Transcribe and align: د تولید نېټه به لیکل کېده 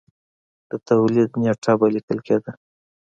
د 0.69 0.71
تولید 0.89 1.29
نېټه 1.41 1.73
به 1.79 1.87
لیکل 1.95 2.19
کېده 2.27 2.51